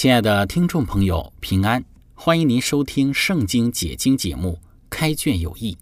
[0.00, 1.84] 亲爱的听众朋友，平安！
[2.14, 5.72] 欢迎您收听《圣经解经》节目《开卷有益》，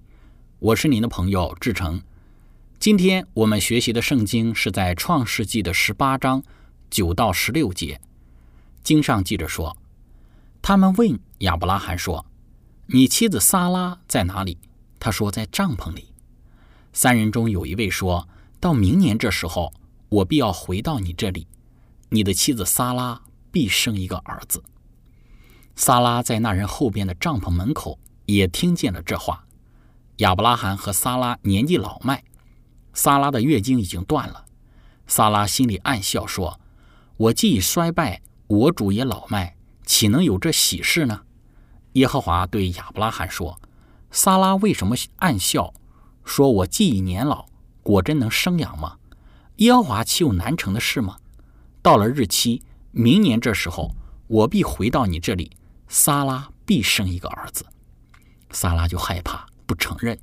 [0.58, 2.00] 我是您的朋友志成。
[2.78, 6.42] 今天我们学习的圣经是在《创世纪》的十八章
[6.89, 8.00] 九到十六节。
[8.83, 9.77] 经上记着说
[10.62, 12.25] ：“他们问亚伯拉罕说
[12.89, 14.56] ：‘你妻子撒拉在哪里？’
[14.98, 16.06] 他说：‘在帐篷里。’
[16.95, 18.27] 三人中有一位说
[18.61, 19.75] ：‘到明年这时候，
[20.08, 21.47] 我必要回到你这里，
[22.08, 23.20] 你的妻子撒拉。’”
[23.56, 24.62] 必生一个儿子。
[25.76, 29.46] 萨拉在那人后边的帐篷门口也听见了这话。
[30.18, 32.22] 亚伯拉罕和萨拉年纪老迈，
[32.92, 34.44] 萨拉的月经已经断了。
[35.06, 36.60] 萨拉心里暗笑说
[37.16, 41.22] ：“我既已衰败，我主也老迈，岂能有这喜事呢？”
[41.94, 43.58] 耶和华对亚伯拉罕说
[44.12, 45.72] ：“萨拉为什么暗笑？
[46.27, 47.46] 说我既已年老，
[47.82, 48.98] 果真能生养吗？
[49.56, 51.16] 耶和华岂有难成的事吗？
[51.80, 52.62] 到了日期。”
[52.98, 53.94] 明年这时候，
[54.27, 55.50] 我必回到你这里，
[55.86, 57.66] 萨拉必生一个儿子。
[58.52, 60.18] 萨拉就害怕，不承认，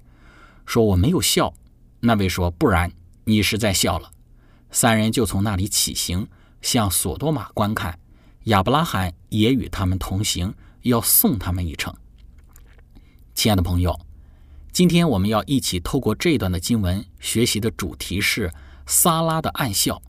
[0.65, 1.53] 说我没有笑。
[1.99, 2.91] 那位说，不然
[3.25, 4.11] 你是在笑了。
[4.71, 6.27] 三人就从那里起行，
[6.63, 7.99] 向索多玛观看。
[8.45, 10.51] 亚伯拉罕也与他们同行，
[10.81, 11.95] 要送他们一程。
[13.35, 13.95] 亲爱的朋友，
[14.71, 18.51] 今天我们要一起透过这段的经文学习的主题是
[18.87, 20.01] 萨拉的暗笑。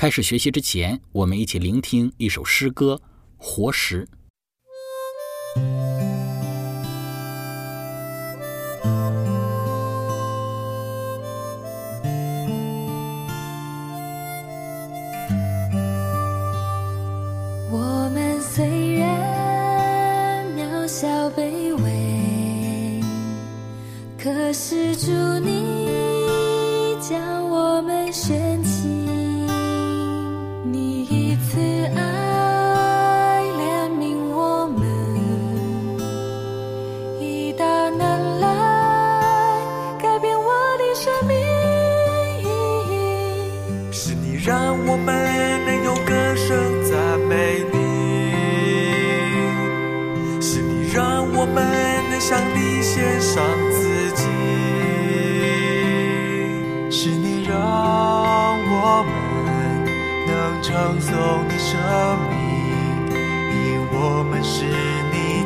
[0.00, 3.02] 开始学习之前，我们一起聆听一首诗歌
[3.36, 4.08] 《活石》。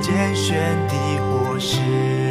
[0.06, 0.54] 间选
[0.86, 2.23] 的或是。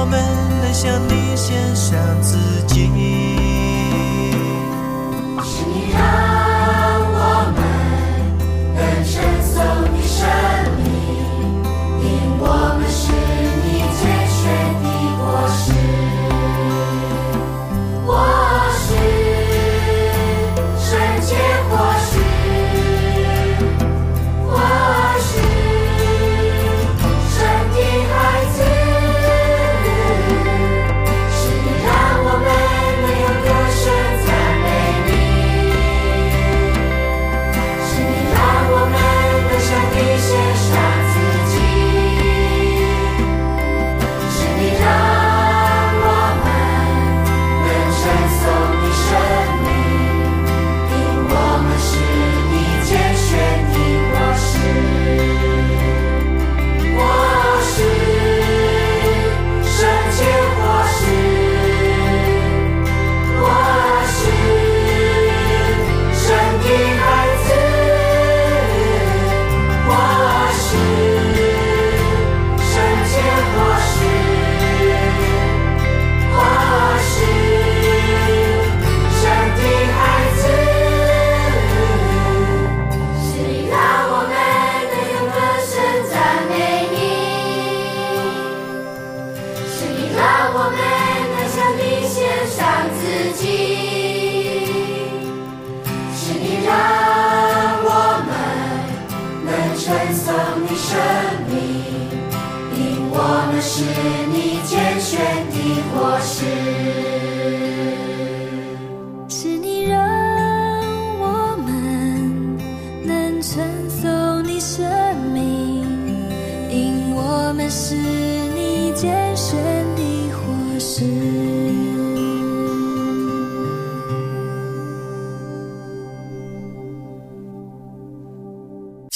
[0.00, 0.22] 我们
[0.62, 2.88] 来向你献上自己。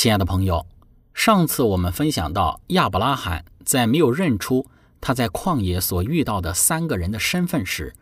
[0.03, 0.67] 亲爱的朋友，
[1.15, 4.69] 上次我们分享到亚伯拉罕在没有认出
[5.01, 7.95] 他在旷野所遇到的三个人的身份时，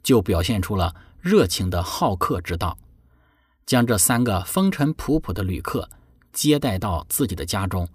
[0.00, 2.78] 就表现出了热情的好客之道，
[3.66, 5.90] 将这三个风尘仆仆的旅客
[6.32, 7.88] 接待到自己的家中，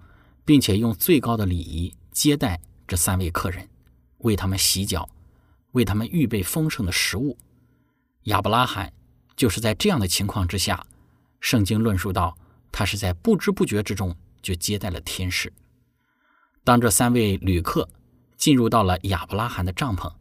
[0.44, 3.66] 并且用最高的礼仪接待这三位客人，
[4.18, 5.08] 为他们洗脚，
[5.72, 7.38] 为他们预备丰盛的食物。
[8.24, 8.92] 亚伯拉罕
[9.34, 10.84] 就是在这样的情况之下，
[11.40, 12.36] 圣经论述到。
[12.76, 14.12] 他是在不知不觉之中
[14.42, 15.52] 就接待了天使。
[16.64, 17.88] 当这三位旅客
[18.36, 20.12] 进入到了亚伯拉罕的帐篷，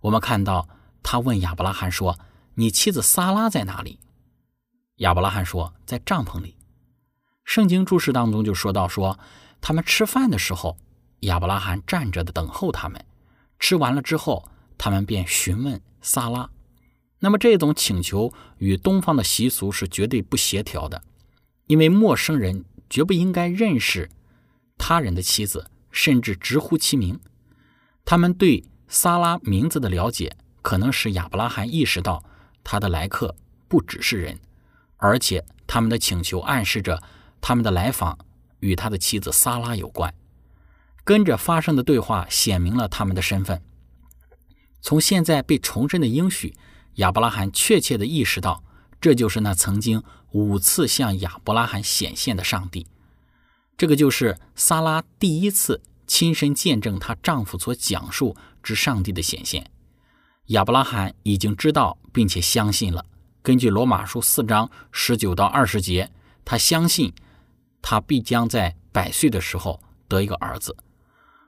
[0.00, 0.68] 我们看到
[1.02, 2.16] 他问亚伯拉罕说
[2.54, 3.98] ：“你妻子撒拉在哪里？”
[5.02, 6.56] 亚伯拉罕说：“在帐篷里。”
[7.44, 9.18] 圣经注释当中就说到说，
[9.60, 10.76] 他们吃饭的时候，
[11.22, 13.04] 亚伯拉罕站着的等候他们。
[13.58, 14.48] 吃完了之后，
[14.78, 16.48] 他们便询问撒拉。
[17.18, 21.02] 那么这种请求与东方的习俗是绝对不协调的。
[21.70, 24.10] 因为陌生人绝不应该认识
[24.76, 27.20] 他人的妻子，甚至直呼其名。
[28.04, 32.24] 他们对撒拉名字的了解，可能使亚伯拉罕意识到
[32.64, 33.36] 他的来客
[33.68, 34.40] 不只是人，
[34.96, 37.00] 而且他们的请求暗示着
[37.40, 38.18] 他们的来访
[38.58, 40.12] 与他的妻子撒拉有关。
[41.04, 43.62] 跟着发生的对话显明了他们的身份。
[44.80, 46.56] 从现在被重申的应许，
[46.94, 48.64] 亚伯拉罕确切地意识到。
[49.00, 50.02] 这就是那曾经
[50.32, 52.86] 五次向亚伯拉罕显现的上帝，
[53.78, 59.70] 这个就是撒拉第一次亲身见证她丈夫所讲述之上帝的显现。
[60.48, 63.06] 亚伯拉罕已经知道并且相信了。
[63.42, 66.10] 根据罗马书四章十九到二十节，
[66.44, 67.14] 他相信
[67.80, 70.76] 他必将在百岁的时候得一个儿子。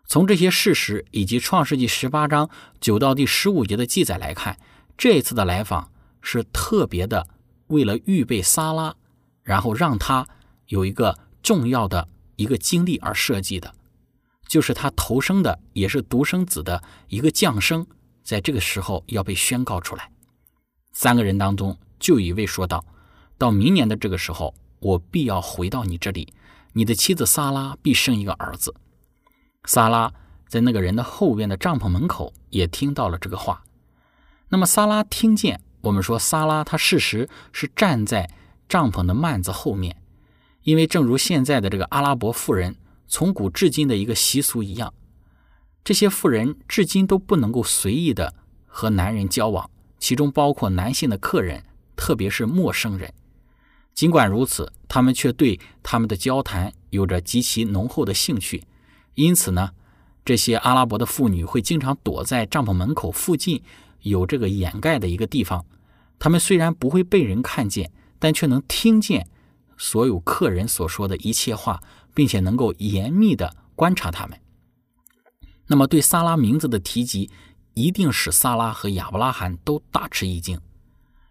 [0.07, 2.49] 从这些事实以及创世纪十八章
[2.81, 4.59] 九到第十五节的记载来看，
[4.97, 5.93] 这一次的来访
[6.23, 7.29] 是特别的。
[7.73, 8.95] 为了预备撒拉，
[9.43, 10.29] 然后让他
[10.67, 13.75] 有一个重要的一个经历而设计的，
[14.47, 17.87] 就是他投生的也是独生子的一个降生，
[18.23, 20.11] 在这个时候要被宣告出来。
[20.93, 22.85] 三个人当中，就一位说道
[23.39, 26.35] ：“到明年的这个时候，我必要回到你这里，
[26.75, 28.75] 你的妻子撒拉必生一个儿子。”
[29.65, 30.13] 撒拉
[30.47, 33.65] 在那个人的后边的帐篷门口也听到了这个话。
[34.51, 35.63] 那么撒拉听见。
[35.83, 38.31] 我们说，萨拉他事实是站在
[38.69, 39.97] 帐篷的幔子后面，
[40.63, 42.77] 因为正如现在的这个阿拉伯妇人
[43.09, 44.95] 从古至今的一个习俗一样，
[45.83, 48.33] 这些妇人至今都不能够随意的
[48.67, 51.65] 和男人交往，其中包括男性的客人，
[51.97, 53.13] 特别是陌生人。
[53.93, 58.63] 尽管如此，他们却对他们的交谈有着极其浓厚的兴趣，
[59.17, 59.73] 因此呢，
[60.25, 63.63] 这些阿拉伯的妇女会经常躲在帐篷门口附近。
[64.03, 65.65] 有这个掩盖的一个地方，
[66.19, 69.27] 他们虽然不会被人看见，但却能听见
[69.77, 71.83] 所有客人所说的一切话，
[72.15, 74.39] 并且能够严密的观察他们。
[75.67, 77.31] 那么，对萨拉名字的提及，
[77.75, 80.61] 一定使萨拉和亚伯拉罕都大吃一惊，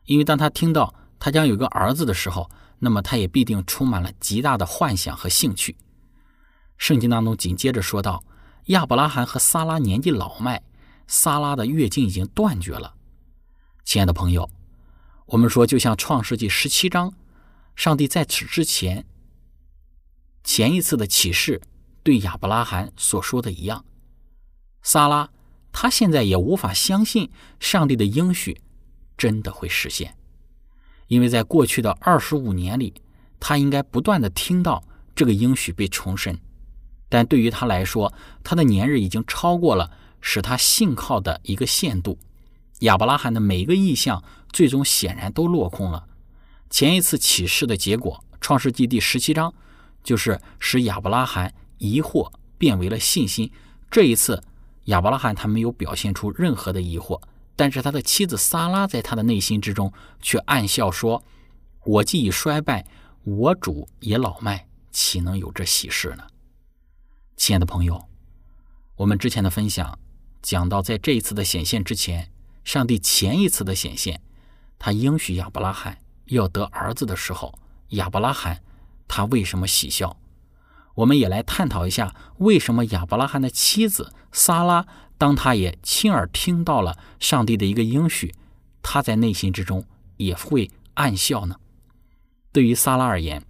[0.06, 2.50] 因为当他听到他将有个儿子的时候，
[2.80, 5.76] 那么他也必定充满了极大的幻想和兴趣。
[6.78, 8.24] 圣经当中紧接着说道，
[8.68, 10.62] 亚伯拉罕和萨拉年纪老迈。
[11.14, 12.96] 萨拉的月经已经断绝了，
[13.84, 14.50] 亲爱的朋友，
[15.26, 17.14] 我们说，就像创世纪十七章，
[17.76, 19.06] 上帝在此之前
[20.42, 21.62] 前一次的启示
[22.02, 23.84] 对亚伯拉罕所说的一样，
[24.84, 25.30] 萨拉
[25.74, 28.62] 他现在也无法相信上帝的应许
[29.18, 30.16] 真的会实现，
[31.08, 32.94] 因为在过去的二十五年里，
[33.38, 34.82] 他应该不断的听到
[35.14, 36.40] 这个应许被重申，
[37.10, 38.14] 但对于他来说，
[38.46, 39.98] 他的年日已经超过了。
[40.22, 42.18] 使他信靠的一个限度，
[42.80, 44.24] 亚伯拉罕的每一个意向
[44.54, 46.08] 最终显然都落空了。
[46.70, 49.54] 前一次启示的结果，《创世纪》第十七章，
[50.04, 53.52] 就是使亚伯拉罕疑惑变为了信心。
[53.90, 54.42] 这一次，
[54.86, 57.22] 亚伯拉罕他没有表现出任何的疑惑，
[57.56, 61.22] 但是他的妻子撒拉在他的内心之中却暗笑说
[61.84, 62.86] ：“我既已衰败，
[63.24, 66.24] 我主也老迈，岂能有这喜事呢？”
[67.36, 68.08] 亲爱的朋友，
[68.96, 70.00] 我们之前的分享。
[70.42, 72.32] 讲到，在这一次的显现之前，
[72.64, 74.22] 上帝前一次的显现，
[74.80, 77.58] 他应许亚伯拉罕要得儿子的时候，
[77.90, 78.64] 亚伯拉罕
[79.08, 80.18] 他为什么喜笑？
[80.96, 84.86] 我们也来探讨一下，为什么亚伯拉罕的妻子撒拉，
[85.18, 88.34] 当他也亲耳听到了上帝的一个应许，
[88.82, 89.86] 他在内心之中
[90.18, 91.56] 也会暗笑呢？
[92.52, 93.46] 对于撒拉而言，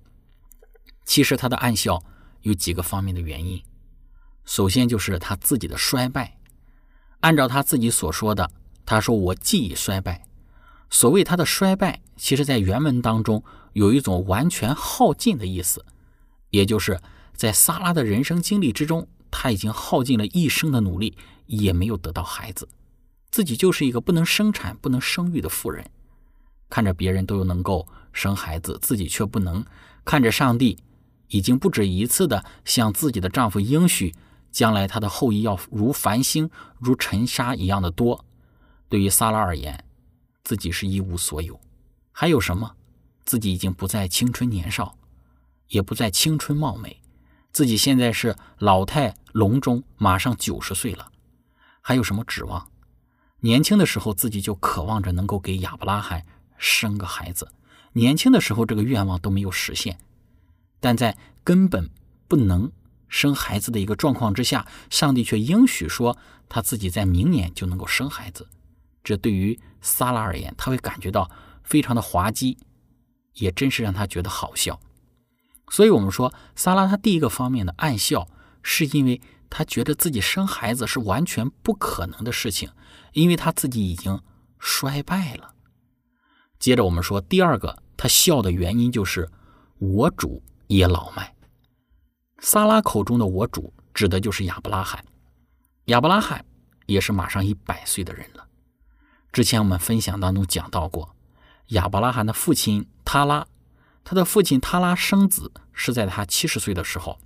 [1.05, 2.03] 其实他的暗笑
[2.41, 3.61] 有几个方面的原因。
[4.45, 6.37] 首先就是他自己的衰败，
[7.21, 8.51] 按照他自己所说的，
[8.85, 10.25] 他说：“我既已衰败。”
[10.89, 15.85] 所谓他的衰败，其实在原文当中有一种完全耗尽的意思，
[16.49, 16.99] 也就是
[17.33, 22.67] 在萨拉的人生经历之中，他已经耗尽了一生的努力，也没有得到孩子，
[23.31, 25.85] 自己就是一个不能生产、不能生育的妇人。
[26.69, 29.63] 看着别人都能够生孩子，自己却不能；
[30.03, 30.77] 看着上帝
[31.29, 34.13] 已经不止一次的向自己的丈夫应许。
[34.51, 38.25] 将来他的后裔要如繁星、如尘沙一样的多。
[38.89, 39.85] 对于萨拉而言，
[40.43, 41.59] 自己是一无所有，
[42.11, 42.75] 还有什么？
[43.23, 44.97] 自己已经不再青春年少，
[45.69, 47.01] 也不再青春貌美，
[47.53, 51.11] 自己现在是老态龙钟，马上九十岁了，
[51.79, 52.69] 还有什么指望？
[53.39, 56.25] 年轻的时候自己就渴望着能够给亚伯拉罕
[56.57, 57.49] 生个孩子，
[57.93, 59.97] 年轻的时候这个愿望都没有实现，
[60.79, 61.89] 但在根本
[62.27, 62.71] 不能。
[63.11, 68.47] 生孩子的一个状况之下，上帝却应许说他自己在明年就能够生孩子。
[69.03, 71.29] 这对于撒拉而言，他会感觉到
[71.61, 72.57] 非常的滑稽，
[73.33, 74.79] 也真是让他觉得好笑。
[75.69, 78.27] 所以，我们说撒拉他第一个方面的暗笑，
[78.63, 82.69] 是因为他觉得自己生孩子是完全不可能的事情，
[83.11, 84.21] 因为他自己已经
[84.57, 85.55] 衰败了。
[86.59, 89.29] 接着，我们说第二个他笑的原因就是
[89.79, 91.35] 我主也老迈。
[92.43, 95.05] 撒拉口中的“我主”指的就是亚伯拉罕，
[95.85, 96.43] 亚伯拉罕
[96.87, 98.47] 也是马上一百岁的人了。
[99.31, 101.15] 之前我们分享当中讲到过，
[101.67, 103.45] 亚伯拉罕的父亲塔拉，
[104.03, 107.19] 他的父亲塔拉生子是在他七十岁的时候，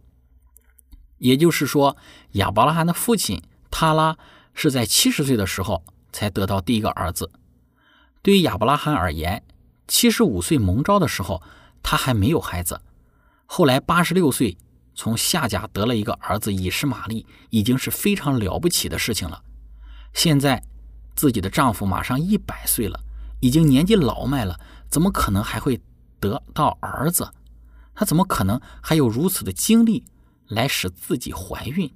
[1.18, 1.96] 也就是说，
[2.34, 3.42] 亚伯拉罕的父亲
[3.72, 4.18] 塔拉
[4.54, 5.82] 是在七十岁的时候
[6.12, 7.32] 才得到第一个儿子。
[8.22, 9.42] 对于亚伯拉罕而言，
[9.88, 11.42] 七十五岁蒙召的时候，
[11.82, 12.82] 他还没有孩子，
[13.46, 14.58] 后来八十六岁。
[14.96, 19.44] 从夏家得了一个儿子以实玛利，已经是非常了不起的事情了。
[20.14, 20.64] 现在
[21.16, 23.00] 自己的丈夫马上一百岁了，
[23.42, 24.60] 已经年纪老迈了，
[24.90, 25.82] 怎么可能还会
[26.20, 27.30] 得到儿子？
[27.94, 30.06] 他怎么可能还有如此的精力
[30.48, 31.94] 来使自己怀孕，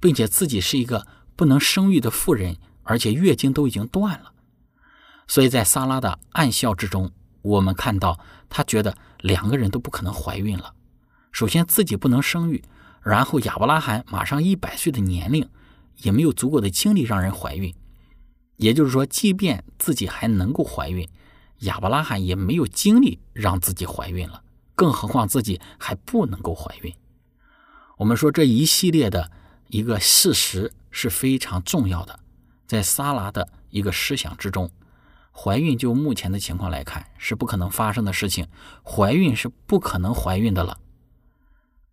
[0.00, 4.32] 并且自己是一个不能生育的妇人，而且月经都已经断了？
[5.26, 7.10] 所以在萨拉的暗笑之中，
[7.42, 10.74] 我们看到他觉得两个人都不可能怀孕了。
[11.34, 12.62] 首先自己不能生育，
[13.02, 15.48] 然后亚伯拉罕马上一百岁的年龄，
[15.96, 17.74] 也没有足够的精力让人怀孕。
[18.54, 21.08] 也就是说，即便自己还能够怀孕，
[21.62, 24.44] 亚伯拉罕也没有精力让自己怀孕了，
[24.76, 26.94] 更何况自己还不能够怀孕。
[27.96, 29.32] 我们说这一系列的
[29.66, 32.20] 一个事实是非常重要的，
[32.68, 34.70] 在萨拉的一个思想之中，
[35.32, 38.46] 怀孕就目前的情况来看是不可能发生的事情，
[38.84, 40.78] 怀孕是不可能怀孕的了。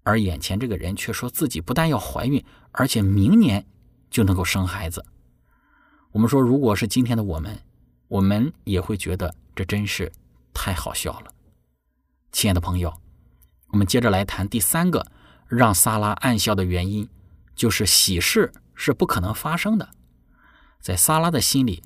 [0.04, 3.66] 而眼前这个人却说自己不但要怀孕，而且明年
[4.10, 5.06] 就能够生孩子。
[6.12, 7.60] 我们说，如果是今天的我们，
[8.08, 10.12] 我们也会觉得这真是
[10.54, 11.32] 太好笑了。
[12.32, 13.00] 亲爱的朋友，
[13.68, 15.06] 我们接着来谈第三个
[15.48, 17.08] 让萨拉暗笑的原因，
[17.56, 19.90] 就是喜事是不可能发生的。
[20.80, 21.84] 在萨拉的心里，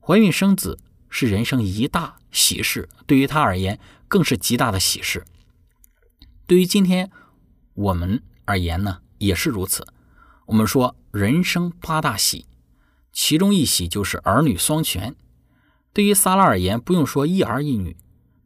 [0.00, 0.78] 怀孕生子
[1.10, 5.26] 是人生一大喜事，对于他而言更是极大的喜事。
[6.46, 7.10] 对于今天。
[7.78, 9.86] 我们而言呢，也是如此。
[10.46, 12.46] 我们说人生八大喜，
[13.12, 15.14] 其中一喜就是儿女双全。
[15.92, 17.96] 对于萨拉而言，不用说一儿一女，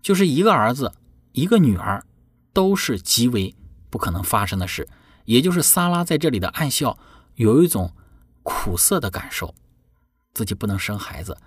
[0.03, 0.93] 就是一个儿子
[1.33, 2.05] 一个女儿，
[2.53, 3.57] 都是极为
[3.89, 4.87] 不可能发生的事。
[5.25, 6.99] 也就是萨拉在这里的暗笑，
[7.37, 7.95] 有一种
[8.43, 9.55] 苦涩的感受，
[10.35, 11.39] 自己不能生孩子，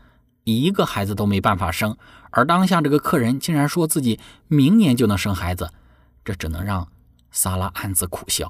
[0.44, 1.96] 一个孩子都没办法生。
[2.32, 5.70] 而当下这个客人竟然说自己明年就能生孩子，
[6.24, 6.88] 这只能让。
[7.36, 8.50] 萨拉暗自苦笑，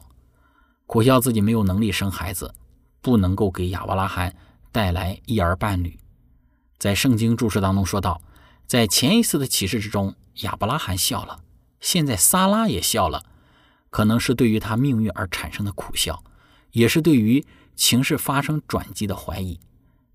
[0.86, 2.54] 苦笑自己没有能力生孩子，
[3.02, 4.36] 不能够给亚伯拉罕
[4.72, 6.00] 带来一儿半女。
[6.78, 8.22] 在圣经注释当中说到，
[8.68, 11.42] 在前一次的启示之中，亚伯拉罕笑了，
[11.80, 13.26] 现在萨拉也笑了，
[13.90, 16.24] 可能是对于他命运而产生的苦笑，
[16.72, 17.44] 也是对于
[17.76, 19.60] 情势发生转机的怀疑，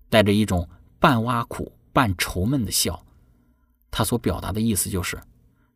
[0.09, 3.05] 带着一种半挖苦半愁闷的笑。
[3.91, 5.21] 他所表达的意思就是，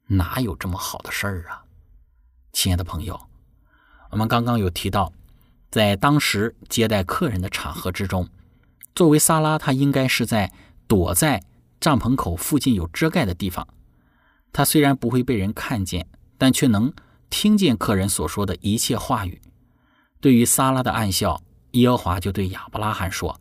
[0.07, 1.64] 哪有这么好的事儿啊？
[2.55, 3.19] 亲爱的朋友，
[4.11, 5.11] 我们刚刚有提到，
[5.69, 8.29] 在当时接待客人的场合之中，
[8.95, 10.53] 作为萨拉，他应该是在
[10.87, 11.43] 躲在
[11.81, 13.67] 帐篷口附近有遮盖的地方。
[14.53, 16.07] 他虽然不会被人看见，
[16.37, 16.93] 但却能
[17.29, 19.41] 听见客人所说的一切话语。
[20.21, 23.37] 对于萨拉的暗笑，耶和华就对亚伯拉罕说：“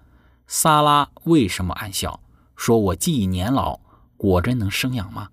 [0.49, 2.21] 萨拉为什么暗笑？
[2.57, 3.79] 说我既已年老，
[4.17, 5.29] 果真能生养吗？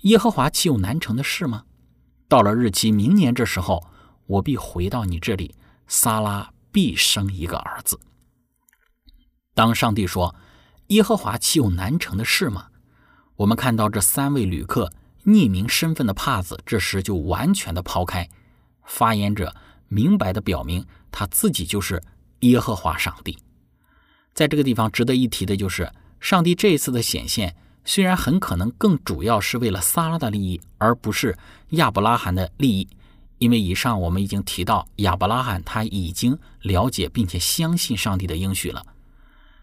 [0.00, 1.64] 耶和华岂有难成的事吗？
[2.28, 3.86] 到了日期，明年这时候，
[4.26, 5.54] 我必回到你这里，
[5.86, 7.98] 萨拉必生一个儿子。”
[9.54, 10.34] 当上帝说
[10.88, 12.68] ：“耶和华岂有难成的事吗？”
[13.36, 14.92] 我们看到这三位旅客。
[15.26, 18.28] 匿名身份的帕子，这时就完全的抛开。
[18.84, 19.52] 发言者
[19.88, 22.00] 明白的表明，他自己就是
[22.42, 23.36] 耶和华上帝。
[24.32, 27.56] 在这个地方值得一提的就是，上帝这一次的显现，
[27.86, 31.38] 虽然很可能更主要是为了撒拉的利益，而不是
[31.70, 32.88] 亚伯拉罕的利益，
[33.38, 38.84] 因为以上我们已经提到，亚伯拉罕他已经了解并且相信上帝的应许了。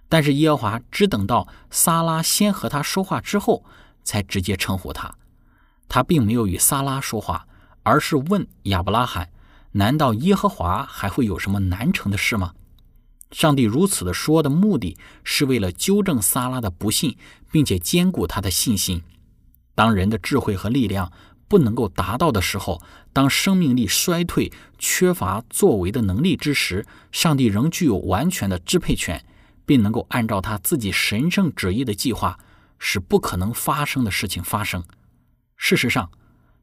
[0.08, 3.64] 但是耶和华只等到撒拉先和他说话之后，
[4.04, 5.14] 才直接称呼他。
[5.90, 7.46] 他并没有与撒拉说话，
[7.84, 9.30] 而是问亚伯拉罕
[9.74, 12.54] ：“难道耶和华还会有什么难成的事吗？”
[13.34, 17.18] 上帝如此的说的目的是为了纠正萨拉的不信，
[17.52, 19.02] 并且兼顾他的信心。
[19.76, 21.12] 当人的智慧和力量
[21.48, 29.26] 不能够达到的时候，当生命力衰退、缺乏作为的能力之时，上帝仍具有完全的支配权，
[29.66, 32.38] 并能够按照他自己神圣旨意的计划，
[32.78, 34.84] 使不可能发生的事情发生。
[35.58, 36.12] 事实上，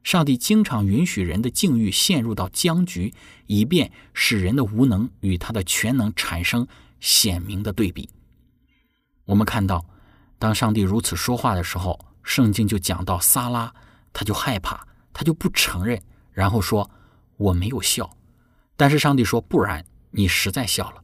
[0.03, 3.13] 上帝经常允许人的境遇陷入到僵局，
[3.45, 6.67] 以便使人的无能与他的全能产生
[6.99, 8.09] 鲜明的对比。
[9.25, 9.85] 我们看到，
[10.39, 13.73] 当上帝如此说话的时候，圣经就讲到撒拉，
[14.11, 16.89] 他就害怕，他就不承认，然后说
[17.37, 18.17] ：“我没有笑。”
[18.75, 21.03] 但是上帝说：“不然，你实在笑了。”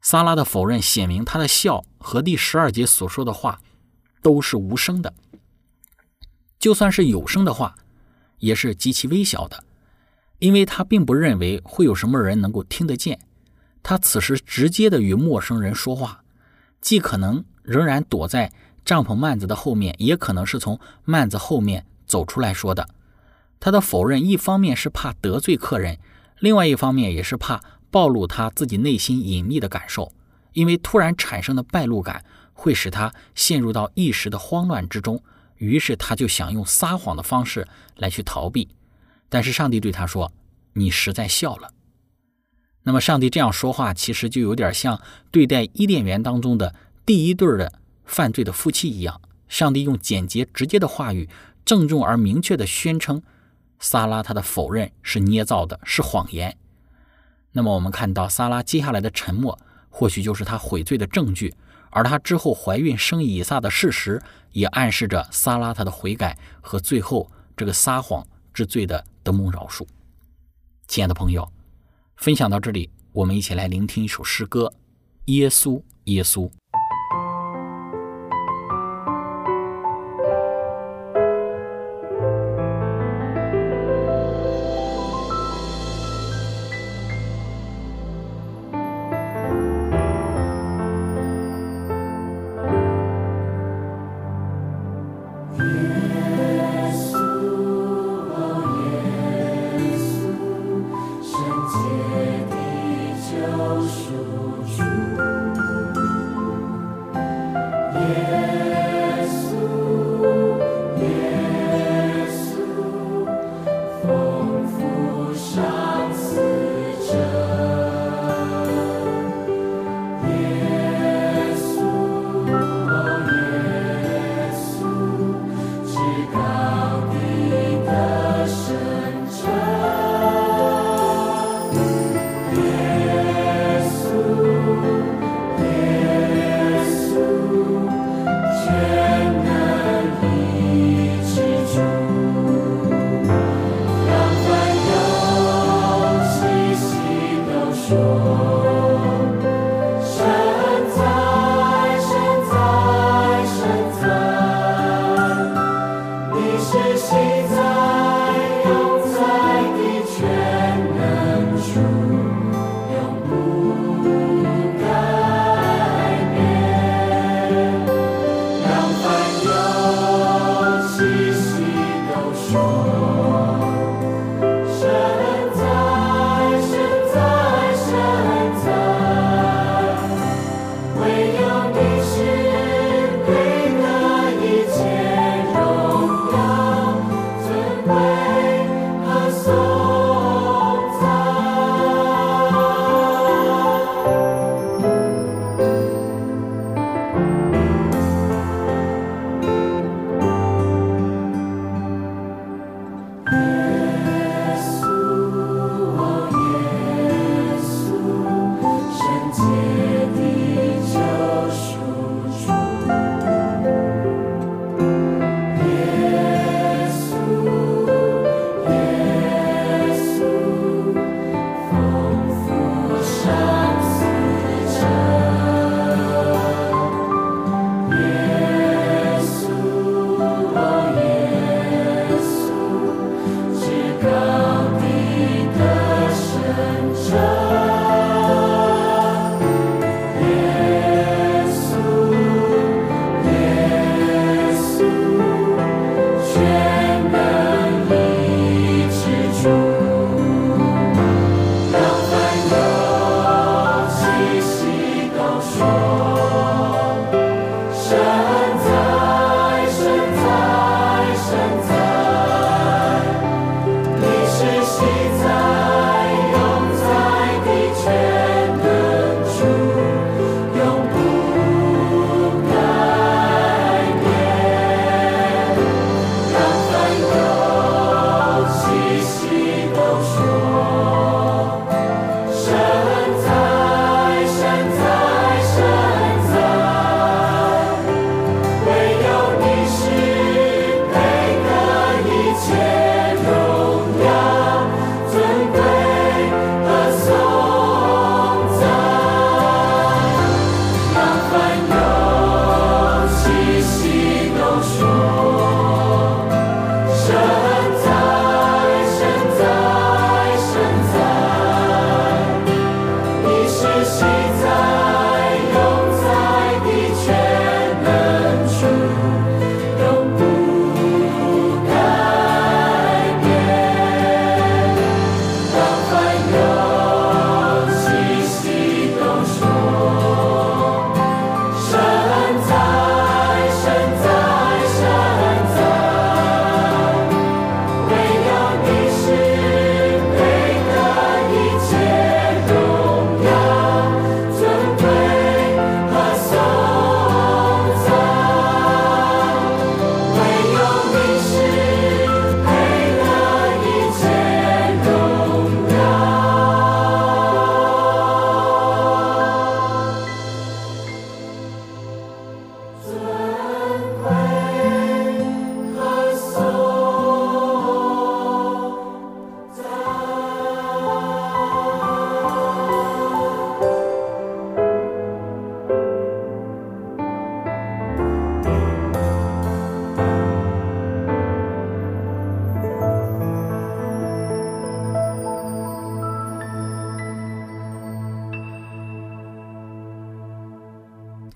[0.00, 3.60] 撒拉的否认显明他的笑和第十二节所说的话
[4.22, 5.12] 都是无声的。
[6.60, 7.74] 就算是有声的话，
[8.38, 9.64] 也是极其微小的，
[10.38, 13.18] 因为他并不认为会有什么人能够听得见。
[13.82, 16.22] 他此时直接的与陌生人说话，
[16.82, 18.52] 既可能仍然躲在
[18.84, 22.86] 帐篷幔子的后面，也可能是从幔子后面走出来说的。
[23.58, 25.98] 他的否认，一方面是怕得罪客人，
[26.40, 30.12] 另外一方面也是怕暴露他自己内心隐秘的感受，
[30.52, 35.22] 因为突然产生的败露感会使他陷入到一时的慌乱之中。
[35.60, 38.66] 于是他就想用撒谎的方式来去逃避，
[39.28, 40.32] 但是上帝对他说
[40.72, 41.74] ：“你实在笑了。”
[42.84, 44.98] 那么上帝这样说话，其实就有点像
[45.30, 47.70] 对待伊甸园当中的第一对的
[48.06, 49.20] 犯罪的夫妻一样。
[49.48, 51.28] 上帝用简洁直接的话语，
[51.62, 53.22] 郑重而明确的宣称，
[53.78, 56.56] 撒拉他的否认是捏造的，是谎言。
[57.52, 59.58] 那么我们看到撒拉接下来的沉默，
[59.90, 61.54] 或许就是他悔罪的证据。
[61.90, 64.22] 而她之后怀孕生以撒的事实，
[64.52, 69.86] 也暗示着撒拉她的悔改和最后这个撒谎之罪的得蒙饶恕。
[70.88, 71.50] 亲爱的朋友，
[72.16, 74.72] 分享到这里，我们一起来聆听一首诗歌：
[75.26, 76.50] 耶稣，耶稣。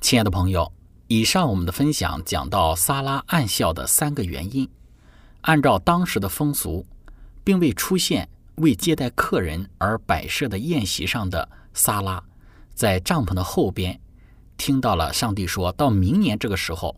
[0.04, 0.70] 亲爱的朋友，
[1.06, 4.68] 以上我们的分享讲到萨拉暗笑的三个原因。
[5.40, 6.84] 按照当时的风俗，
[7.42, 12.22] 并未出现为接待客人而摆设的宴席上的萨拉，
[12.74, 13.98] 在帐篷的后边，
[14.58, 16.94] 听到了上帝说到明年这个时候，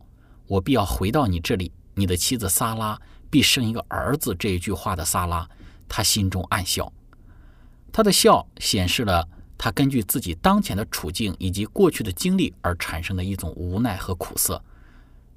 [0.49, 4.35] 我必要回到你这里，你的妻子萨拉必生一个儿子。
[4.37, 5.49] 这一句话的萨拉，
[5.89, 6.93] 他心中暗笑，
[7.93, 9.29] 他的笑显示了。
[9.59, 14.63] 他根据自己当前的处境以及过去的经历而产生的一种无奈和苦涩，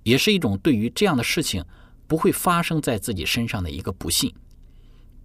[0.04, 1.64] 也是一种对于这样的事情
[2.08, 4.34] 不会发生在自己身上的一个不幸。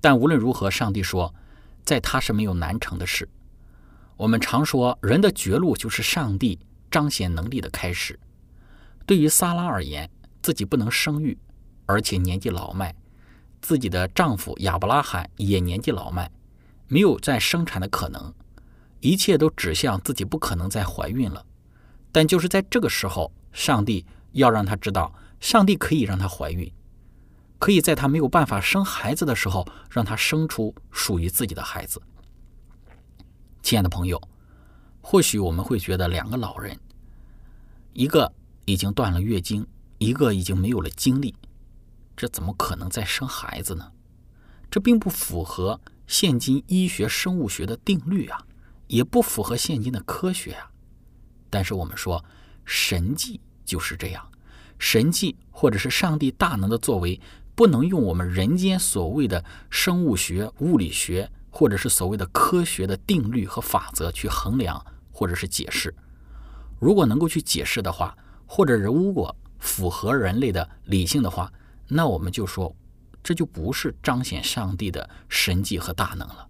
[0.01, 1.35] 但无论如何，上帝说，
[1.85, 3.29] 在他是没有难成的事。
[4.17, 6.59] 我们常说，人的绝路就是上帝
[6.91, 8.19] 彰显能力的开始。
[9.07, 10.09] 对于撒拉而言，
[10.41, 11.37] 自己不能生育，
[11.87, 12.95] 而且年纪老迈，
[13.61, 16.31] 自己的丈夫亚伯拉罕也年纪老迈，
[16.87, 18.33] 没有再生产的可能。
[19.05, 21.45] 一切都指向自己不可能再怀孕了，
[22.11, 26.73] 但就是在这个时候，上帝要让他知道，上帝可以让她怀孕，
[27.59, 32.01] 可以在她没有办法生孩子的时候，让她生出属于自己的孩子。
[33.63, 34.19] 亲爱的朋友，
[35.03, 36.75] 或许我们会觉得两个老人，
[37.93, 38.33] 一个
[38.65, 39.67] 已经断了月经，
[39.99, 41.35] 一个已经没有了精力，
[42.17, 43.93] 这怎么可能再生孩子呢？
[44.71, 48.47] 这并不符合现今医学生物学的定律啊！
[48.87, 50.71] 也不符合现今的科学啊！
[51.51, 52.25] 但是我们说，
[52.65, 54.29] 神迹就是这样，
[54.79, 57.21] 神迹或者是上帝大能的作为，
[57.55, 65.95] 不能用我们人间所谓的生物学、物理学，或者是所谓的科学的定律和法则去衡量或者是解释。
[66.81, 68.17] 如果能够去解释的话，
[68.47, 71.51] 或者如果符合人类的理性的话，
[71.89, 72.75] 那我们就说，
[73.23, 76.49] 这就不是彰显上帝的神迹和大能了。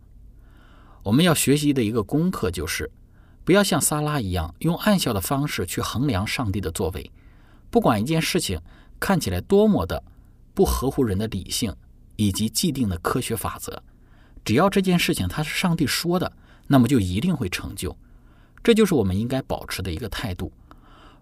[1.05, 2.91] 我们要学习的一个功课就是，
[3.45, 7.13] 不要像撒拉一样用暗笑的方式去衡量上帝的作为。
[7.71, 8.59] 不管一件事情
[8.99, 10.03] 看起来多么的
[10.55, 11.75] 不合乎人的理性
[12.17, 13.83] 以及既定的科学法则，
[14.47, 16.33] 只要这件事情它是上帝说的，
[16.67, 17.95] 那么就一定会成就。
[18.63, 20.51] 这就是我们应该保持的一个态度。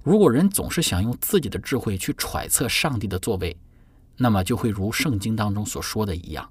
[0.05, 3.57] 如果人总是想用自己的智慧去揣测上帝的作为，
[4.17, 6.49] 那么就会如圣经当中所说的一样，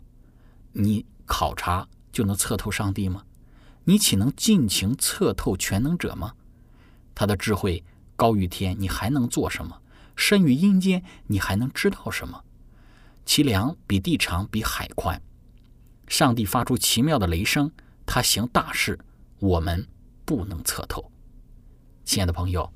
[0.74, 1.88] 你考察。
[2.12, 3.24] 就能测透上帝吗？
[3.84, 6.34] 你岂能尽情测透全能者吗？
[7.16, 7.84] 他的智慧
[8.16, 9.82] 高于天，你还能做什么？
[10.16, 12.44] 深于阴间，你还能知道什么？
[13.26, 15.20] 其量比地长，比海宽。
[16.08, 17.72] 上帝发出奇妙的雷声，
[18.06, 19.00] 他行大事，
[19.40, 19.88] 我们
[20.26, 21.12] 不能测透。
[22.06, 22.72] 亲爱的朋友，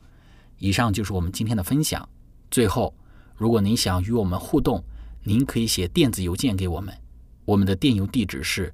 [0.58, 2.08] 以上就是我们今天的分享。
[2.50, 2.96] 最后，
[3.36, 4.84] 如果您想与我们互动，
[5.24, 6.98] 您可以写电子邮件给我们，
[7.44, 8.74] 我们的电邮地址是。